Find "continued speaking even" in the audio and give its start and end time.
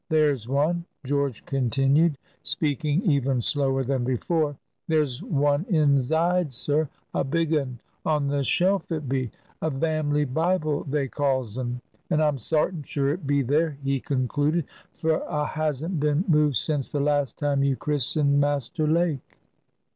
1.45-3.39